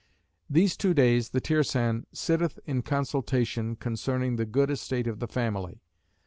These 0.49 0.77
two 0.77 0.95
days 0.95 1.29
the 1.29 1.39
Tirsan 1.39 2.05
sitteth 2.11 2.57
in 2.65 2.81
consultation 2.81 3.75
concerning 3.75 4.35
the 4.35 4.47
good 4.47 4.71
estate 4.71 5.05
of 5.05 5.19
the 5.19 5.27
family. 5.27 5.83